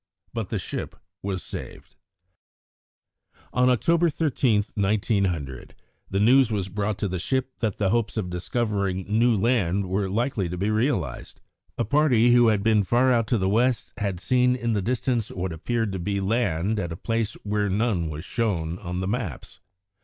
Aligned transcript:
But 0.33 0.49
the 0.49 0.57
ship 0.57 0.95
was 1.21 1.43
saved. 1.43 1.95
On 3.53 3.69
October 3.69 4.09
13, 4.09 4.63
1900, 4.73 5.75
the 6.09 6.19
news 6.19 6.49
was 6.51 6.69
brought 6.69 6.97
to 6.97 7.07
the 7.07 7.19
ship 7.19 7.59
that 7.59 7.77
the 7.77 7.91
hopes 7.91 8.17
of 8.17 8.31
discovering 8.31 9.05
new 9.07 9.37
land 9.37 9.87
were 9.87 10.09
likely 10.09 10.49
to 10.49 10.57
be 10.57 10.71
realised. 10.71 11.39
A 11.77 11.85
party 11.85 12.33
who 12.33 12.47
had 12.47 12.63
been 12.63 12.81
far 12.81 13.11
out 13.11 13.27
to 13.27 13.37
the 13.37 13.47
west 13.47 13.93
had 13.97 14.19
seen 14.19 14.55
in 14.55 14.73
the 14.73 14.81
distance 14.81 15.29
what 15.29 15.53
appeared 15.53 15.91
to 15.91 15.99
be 15.99 16.19
land 16.19 16.79
at 16.79 16.91
a 16.91 16.97
place 16.97 17.33
where 17.43 17.69
none 17.69 18.09
was 18.09 18.25
shown 18.25 18.79
on 18.79 19.01
the 19.01 19.07
maps. 19.07 19.59